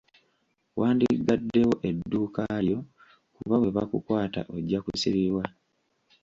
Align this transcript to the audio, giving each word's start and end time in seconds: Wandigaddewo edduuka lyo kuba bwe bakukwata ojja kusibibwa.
Wandigaddewo 0.79 1.73
edduuka 1.89 2.43
lyo 2.65 2.79
kuba 3.35 3.55
bwe 3.59 3.69
bakukwata 3.77 4.39
ojja 4.55 4.79
kusibibwa. 4.85 5.43